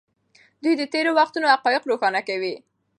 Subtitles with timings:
[0.63, 2.55] دوی د تېرو وختونو حقایق روښانه کوي.